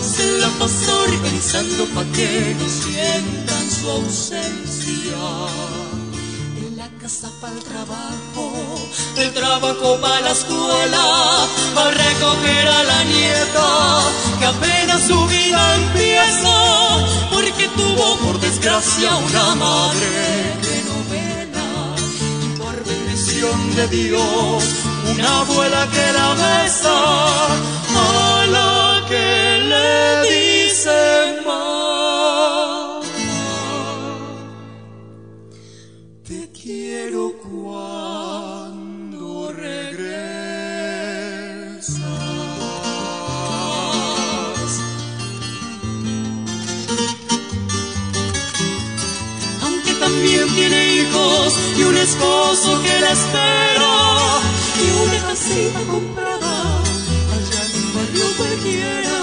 se 0.03 0.39
la 0.39 0.49
pasa 0.59 0.97
organizando 0.99 1.87
pa' 1.95 2.05
que 2.14 2.55
no 2.61 2.68
sientan 2.68 3.70
su 3.70 3.89
ausencia. 3.89 5.78
Casa 7.09 7.31
para 7.41 7.55
el 7.55 7.65
trabajo, 7.65 8.53
el 9.17 9.33
trabajo 9.33 9.99
para 9.99 10.21
la 10.21 10.31
escuela, 10.31 11.49
para 11.75 11.91
recoger 11.91 12.69
a 12.69 12.83
la 12.83 13.05
nieta 13.05 14.01
que 14.39 14.45
apenas 14.45 15.07
su 15.07 15.27
vida 15.27 15.75
empieza, 15.77 16.53
porque 17.33 17.67
tuvo 17.69 18.15
por 18.19 18.39
desgracia 18.41 19.17
una 19.17 19.55
madre 19.55 20.59
de 23.75 23.89
Dios, 23.89 24.65
una 25.15 25.41
abuela 25.41 25.89
que 25.91 26.13
la 26.13 26.35
besa, 26.35 26.99
a 27.97 28.47
la 28.51 29.03
que 29.09 29.61
le 29.71 30.29
dice 30.29 31.28
esposo 52.03 52.80
que 52.82 53.01
la 53.01 53.11
espera 53.11 54.40
y 54.82 54.90
una 55.07 55.28
casita 55.28 55.80
comprada 55.90 56.80
allá 57.36 57.62
en 57.66 57.84
un 57.84 57.94
barrio 57.94 58.26
cualquiera. 58.36 59.18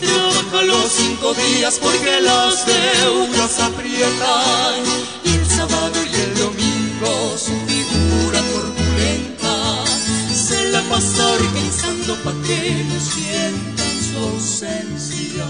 Trabaja 0.00 0.62
los 0.64 0.92
cinco 0.92 1.34
días 1.34 1.78
porque 1.80 2.20
las 2.20 2.66
deudas 2.66 3.60
aprietan 3.60 4.82
y 5.24 5.30
el 5.36 5.46
sábado 5.46 5.98
y 6.04 6.14
el 6.14 6.34
domingo 6.38 7.38
su 7.38 7.52
figura 7.66 8.40
corpulenta 8.52 9.84
se 10.34 10.70
la 10.70 10.82
pasa 10.82 11.26
organizando 11.32 12.16
pa' 12.24 12.34
que 12.46 12.84
no 12.88 13.00
sientan 13.00 13.94
su 14.02 14.18
ausencia. 14.18 15.44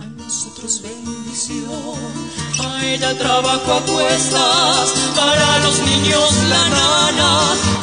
A 0.00 0.06
nosotros 0.16 0.82
bendición 0.82 2.45
ella 2.82 3.14
trabajo 3.16 3.72
a 3.72 3.80
cuestas, 3.82 4.94
para 5.16 5.58
los 5.60 5.78
niños 5.80 6.32
la 6.48 6.68
nana, 6.68 7.30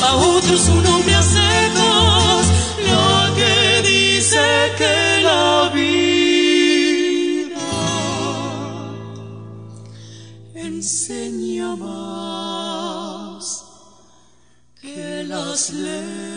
a 0.01 0.15
otros 0.15 0.67
un 0.69 0.85
hombre 0.87 1.15
a 1.15 1.23
secas, 1.23 2.45
la 2.89 3.31
que 3.35 3.81
dice 3.87 4.45
que 4.77 5.21
la 5.23 5.69
vida 5.73 7.61
enseña 10.55 11.75
más 11.75 13.45
que 14.81 15.23
las 15.23 15.69
leyes. 15.71 16.33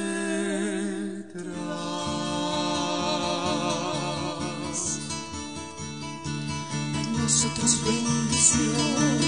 nosotros 7.26 7.84
bendición. 8.54 9.18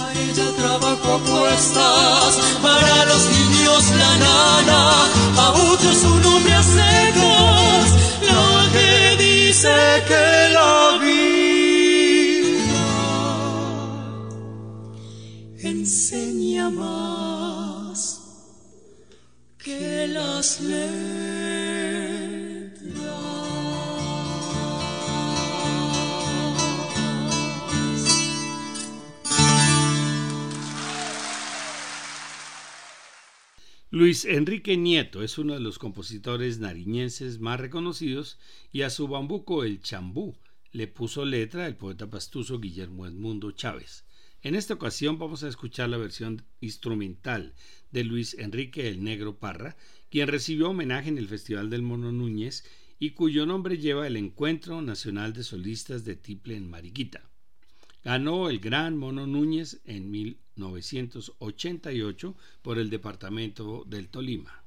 A 0.00 0.12
ella 0.14 0.52
trabajo 0.56 1.14
apuestas, 1.14 2.38
para 2.62 3.04
los 3.06 3.24
niños 3.30 3.90
la 3.90 4.16
nana, 4.18 5.06
a 5.36 5.50
otros 5.50 6.04
un 6.04 6.24
hombre 6.24 6.54
a 6.54 6.62
secas, 6.62 7.90
la 8.22 8.68
que 8.72 9.16
dice 9.22 9.74
que 10.08 10.52
la 10.52 10.98
vida 11.00 11.22
enseña 15.62 16.70
más 16.70 18.20
que 19.58 20.06
las 20.08 20.60
leyes. 20.60 21.21
Luis 33.94 34.24
Enrique 34.24 34.78
Nieto 34.78 35.22
es 35.22 35.36
uno 35.36 35.52
de 35.52 35.60
los 35.60 35.78
compositores 35.78 36.58
nariñenses 36.58 37.40
más 37.40 37.60
reconocidos 37.60 38.38
y 38.72 38.80
a 38.80 38.88
su 38.88 39.06
bambuco 39.06 39.64
El 39.64 39.82
Chambú 39.82 40.34
le 40.72 40.86
puso 40.86 41.26
letra 41.26 41.66
el 41.66 41.76
poeta 41.76 42.08
pastuso 42.08 42.58
Guillermo 42.58 43.06
Edmundo 43.06 43.50
Chávez. 43.50 44.06
En 44.40 44.54
esta 44.54 44.72
ocasión 44.72 45.18
vamos 45.18 45.44
a 45.44 45.48
escuchar 45.48 45.90
la 45.90 45.98
versión 45.98 46.42
instrumental 46.62 47.52
de 47.90 48.04
Luis 48.04 48.32
Enrique 48.38 48.88
el 48.88 49.04
Negro 49.04 49.38
Parra, 49.38 49.76
quien 50.08 50.26
recibió 50.26 50.70
homenaje 50.70 51.10
en 51.10 51.18
el 51.18 51.28
Festival 51.28 51.68
del 51.68 51.82
Mono 51.82 52.12
Núñez 52.12 52.64
y 52.98 53.10
cuyo 53.10 53.44
nombre 53.44 53.76
lleva 53.76 54.06
el 54.06 54.16
Encuentro 54.16 54.80
Nacional 54.80 55.34
de 55.34 55.44
Solistas 55.44 56.02
de 56.06 56.16
Tiple 56.16 56.56
en 56.56 56.70
Mariquita. 56.70 57.28
Ganó 58.02 58.48
el 58.48 58.58
Gran 58.58 58.96
Mono 58.96 59.26
Núñez 59.26 59.82
en 59.84 60.10
1988 60.56 62.36
por 62.62 62.78
el 62.78 62.90
departamento 62.90 63.84
del 63.86 64.08
Tolima. 64.08 64.62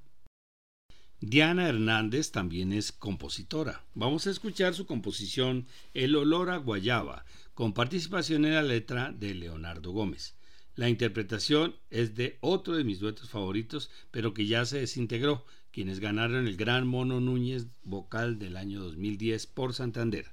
Diana 1.22 1.68
Hernández 1.68 2.32
también 2.32 2.74
es 2.74 2.92
compositora. 2.92 3.86
Vamos 3.94 4.28
a 4.28 4.32
escuchar 4.32 4.74
su 4.74 4.86
composición 4.86 5.66
El 5.94 6.16
olor 6.16 6.50
a 6.50 6.58
guayaba, 6.58 7.26
con 7.54 7.74
participación 7.74 8.46
en 8.46 8.54
la 8.54 8.64
letra 8.64 9.12
de 9.12 9.34
Leonardo 9.34 9.92
Gómez. 9.92 10.36
La 10.76 10.90
interpretación 10.90 11.76
es 11.90 12.16
de 12.16 12.38
otro 12.42 12.76
de 12.76 12.84
mis 12.84 13.00
duetos 13.00 13.30
favoritos, 13.30 13.90
pero 14.12 14.34
que 14.34 14.46
ya 14.46 14.66
se 14.66 14.80
desintegró, 14.80 15.46
quienes 15.72 16.00
ganaron 16.00 16.48
el 16.48 16.58
Gran 16.58 16.86
Mono 16.86 17.22
Núñez 17.22 17.68
vocal 17.84 18.38
del 18.38 18.58
año 18.58 18.82
2010 18.82 19.48
por 19.48 19.74
Santander. 19.74 20.28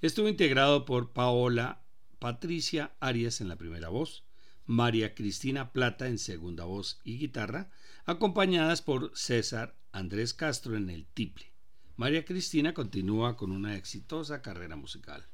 Estuvo 0.00 0.28
integrado 0.28 0.84
por 0.84 1.12
Paola 1.12 1.82
Patricia 2.20 2.92
Arias 3.00 3.40
en 3.40 3.48
la 3.48 3.56
primera 3.56 3.88
voz, 3.88 4.24
María 4.68 5.14
Cristina 5.14 5.72
Plata 5.72 6.08
en 6.08 6.18
segunda 6.18 6.64
voz 6.64 7.00
y 7.02 7.16
guitarra, 7.16 7.70
acompañadas 8.04 8.82
por 8.82 9.12
César 9.14 9.74
Andrés 9.92 10.34
Castro 10.34 10.76
en 10.76 10.90
el 10.90 11.06
tiple. 11.06 11.54
María 11.96 12.26
Cristina 12.26 12.74
continúa 12.74 13.38
con 13.38 13.50
una 13.50 13.76
exitosa 13.76 14.42
carrera 14.42 14.76
musical. 14.76 15.26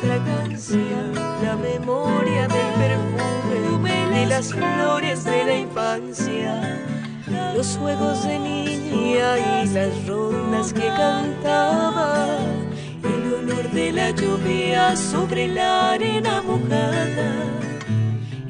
fragancia, 0.00 1.00
la 1.42 1.56
memoria 1.56 2.48
del 2.48 2.72
perfume 2.78 4.06
de 4.12 4.26
las 4.26 4.52
flores 4.52 5.24
de 5.24 5.44
la 5.44 5.54
infancia, 5.58 6.84
los 7.54 7.76
juegos 7.76 8.24
de 8.24 8.38
niña 8.38 9.38
y 9.38 9.68
las 9.68 10.06
rondas 10.06 10.72
que 10.72 10.88
cantaba, 10.88 12.38
el 13.02 13.34
olor 13.34 13.70
de 13.70 13.92
la 13.92 14.10
lluvia 14.10 14.96
sobre 14.96 15.48
la 15.48 15.92
arena 15.92 16.42
mojada, 16.42 17.32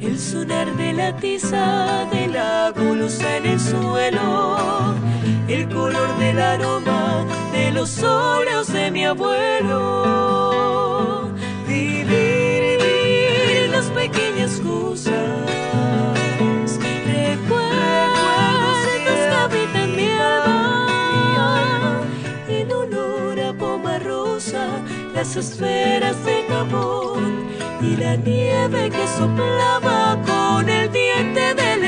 el 0.01 0.19
sonar 0.19 0.75
de 0.77 0.93
la 0.93 1.17
tiza 1.17 2.07
de 2.13 2.29
la 2.29 2.73
golosa 2.77 3.37
en 3.37 3.47
el 3.47 3.61
suelo, 3.61 4.95
el 5.49 5.69
color 5.69 6.17
del 6.19 6.41
aroma 6.41 7.25
de 7.53 7.73
los 7.73 8.03
óleos 8.03 8.73
de 8.73 8.91
mi 8.91 9.05
abuelo 9.05 10.98
vivir 12.05 13.71
las 13.71 13.87
pequeñas 13.91 14.61
cosas. 14.61 15.15
Recuerdos 17.07 18.79
que 19.05 19.29
habitan 19.43 19.97
mi 19.97 20.09
alma. 20.09 22.03
En 22.49 22.73
olor 22.73 23.41
a 23.41 23.53
poma 23.53 23.99
rosa, 23.99 24.67
las 25.15 25.37
esferas 25.37 26.17
de 26.25 26.47
carbón 26.49 27.49
y 27.81 27.97
la 27.97 28.17
nieve 28.17 28.91
que 28.91 29.07
soplaba 29.07 30.21
con 30.27 30.69
el 30.69 30.91
diente 30.91 31.55
del 31.55 31.88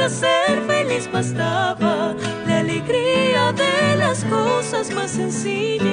para 0.00 0.08
ser 0.08 0.62
feliz 0.66 1.12
bastaba 1.12 2.14
la 2.46 2.60
alegría 2.60 3.52
de 3.52 3.96
las 3.98 4.24
cosas 4.24 4.90
más 4.94 5.10
sencillas. 5.10 5.84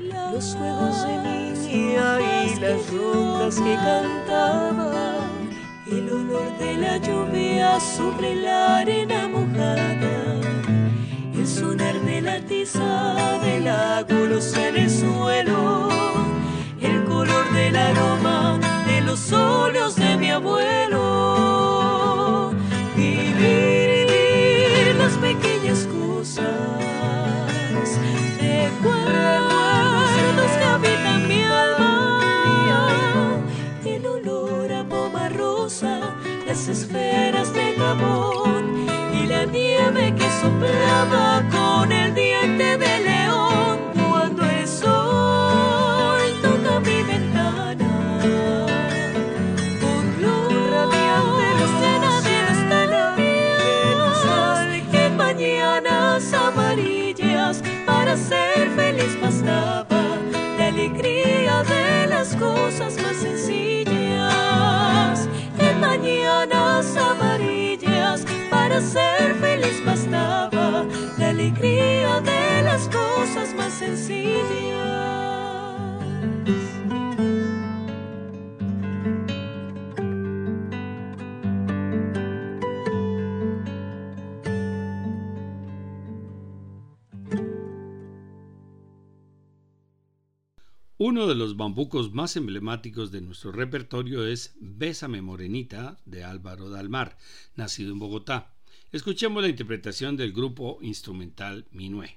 Los 0.00 0.56
juegos 0.56 1.06
de 1.06 1.16
niña 1.28 2.18
y 2.20 2.58
las 2.58 2.90
rondas 2.92 3.54
que 3.54 3.74
cantaba, 3.76 5.14
el 5.86 6.10
olor 6.10 6.58
de 6.58 6.76
la 6.76 6.96
lluvia 6.96 7.78
sobre 7.78 8.34
la 8.34 8.78
arena 8.78 9.28
mojada, 9.28 10.09
la 12.30 12.40
tiza 12.46 13.40
lago, 13.64 14.26
los 14.26 14.56
en 14.56 14.76
el 14.76 14.88
suelo, 14.90 15.88
el 16.80 17.04
color 17.04 17.52
del 17.52 17.76
aroma 17.76 18.60
de 18.86 19.00
los 19.00 19.32
óleos 19.32 19.96
de 19.96 20.16
mi 20.16 20.30
abuelo, 20.30 20.94
vivir 22.96 24.06
las 24.96 25.14
pequeñas 25.26 25.88
cosas, 25.98 26.46
recuerdos 28.40 29.70
que 30.58 30.64
habitan 30.74 31.28
mi 31.28 31.42
alma, 31.42 33.40
el 33.84 34.06
olor 34.06 34.72
a 34.72 34.84
poma 34.84 35.28
rosa, 35.30 36.00
las 36.46 36.68
esferas 36.68 37.52
de 37.52 37.74
jabón 37.76 38.86
y 39.20 39.26
la 39.26 39.44
nieve 39.44 40.14
que 40.14 40.28
soplaba 40.40 41.42
con 41.50 41.59
cosas 62.40 62.96
más 63.02 63.16
sencillas. 63.16 63.88
Que 65.58 65.72
mañanas 65.74 66.96
amarillas 66.96 68.24
para 68.50 68.80
ser 68.80 69.34
feliz 69.36 69.84
bastaba 69.84 69.99
Uno 91.10 91.26
de 91.26 91.34
los 91.34 91.56
bambucos 91.56 92.12
más 92.12 92.36
emblemáticos 92.36 93.10
de 93.10 93.20
nuestro 93.20 93.50
repertorio 93.50 94.24
es 94.24 94.54
Bésame 94.60 95.20
Morenita 95.20 95.98
de 96.04 96.22
Álvaro 96.22 96.70
Dalmar, 96.70 97.18
nacido 97.56 97.90
en 97.90 97.98
Bogotá. 97.98 98.54
Escuchemos 98.92 99.42
la 99.42 99.48
interpretación 99.48 100.16
del 100.16 100.32
grupo 100.32 100.78
instrumental 100.82 101.66
Minué. 101.72 102.16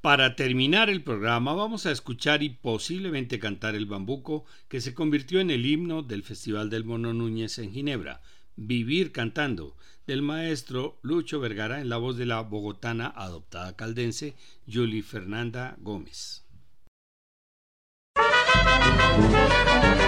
Para 0.00 0.36
terminar 0.36 0.88
el 0.88 1.02
programa 1.02 1.52
vamos 1.52 1.84
a 1.84 1.90
escuchar 1.90 2.42
y 2.42 2.48
posiblemente 2.48 3.38
cantar 3.38 3.74
el 3.74 3.84
bambuco 3.84 4.46
que 4.68 4.80
se 4.80 4.94
convirtió 4.94 5.40
en 5.40 5.50
el 5.50 5.66
himno 5.66 6.02
del 6.02 6.22
Festival 6.22 6.70
del 6.70 6.84
Mono 6.84 7.12
Núñez 7.12 7.58
en 7.58 7.72
Ginebra, 7.72 8.22
Vivir 8.56 9.12
cantando, 9.12 9.76
del 10.06 10.22
maestro 10.22 10.98
Lucho 11.02 11.40
Vergara 11.40 11.82
en 11.82 11.90
la 11.90 11.98
voz 11.98 12.16
de 12.16 12.24
la 12.24 12.40
bogotana 12.40 13.12
adoptada 13.14 13.76
caldense 13.76 14.34
Yuli 14.66 15.02
Fernanda 15.02 15.76
Gómez. 15.78 16.47
Música 18.64 20.07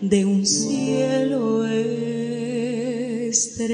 de 0.00 0.24
un 0.24 0.46
cielo 0.46 1.66
estrellado. 3.28 3.68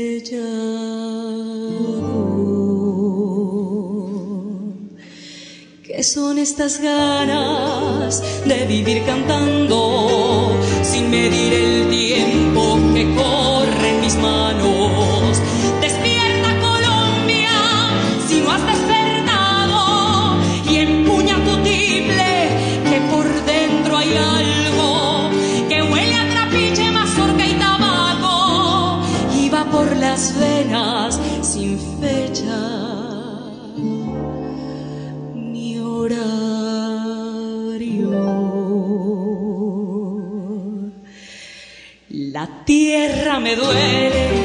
¿Qué 5.84 6.02
son 6.02 6.38
estas 6.38 6.80
ganas 6.80 8.22
de 8.46 8.66
vivir 8.66 9.04
cantando 9.04 10.50
sin 10.82 11.10
medir 11.10 11.52
el 11.52 11.88
tiempo 11.88 12.03
tierra 42.64 43.40
me 43.40 43.56
duele 43.56 44.43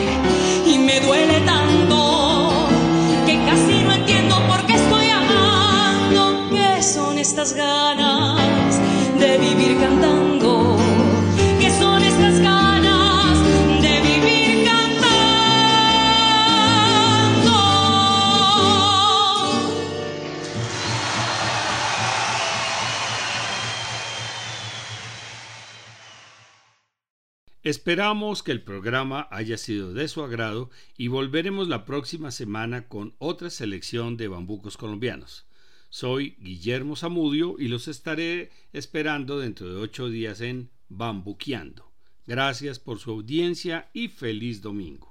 Esperamos 27.89 28.43
que 28.43 28.51
el 28.51 28.61
programa 28.61 29.27
haya 29.31 29.57
sido 29.57 29.95
de 29.95 30.07
su 30.07 30.21
agrado 30.21 30.69
y 30.95 31.07
volveremos 31.07 31.67
la 31.69 31.85
próxima 31.85 32.29
semana 32.29 32.87
con 32.87 33.15
otra 33.17 33.49
selección 33.49 34.15
de 34.15 34.27
bambucos 34.27 34.77
colombianos. 34.77 35.47
Soy 35.89 36.35
Guillermo 36.39 36.95
Zamudio 36.95 37.55
y 37.57 37.67
los 37.67 37.87
estaré 37.87 38.51
esperando 38.73 39.39
dentro 39.39 39.73
de 39.73 39.81
ocho 39.81 40.07
días 40.07 40.39
en 40.41 40.69
Bambuqueando. 40.89 41.91
Gracias 42.27 42.77
por 42.77 42.99
su 42.99 43.09
audiencia 43.09 43.89
y 43.91 44.09
feliz 44.09 44.61
domingo. 44.61 45.08